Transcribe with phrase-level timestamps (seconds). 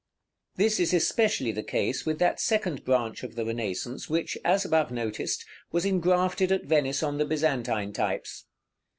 [0.57, 0.65] §XXIII.
[0.65, 4.89] This is especially the case with that second branch of the Renaissance which, as above
[4.89, 8.45] noticed, was engrafted at Venice on the Byzantine types.